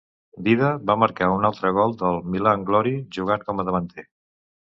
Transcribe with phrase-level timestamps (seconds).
[0.45, 4.09] Dida va marcar un altre gol del Milan Glorie jugant com a davanter.